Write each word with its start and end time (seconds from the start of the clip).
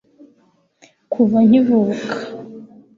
kuva 1.11 1.37
nkivuka 1.47 2.13